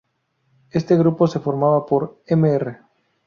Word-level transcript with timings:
Este 0.71 0.97
grupo 0.97 1.27
se 1.27 1.39
formaba 1.39 1.85
por 1.85 2.23
Mr. 2.27 2.79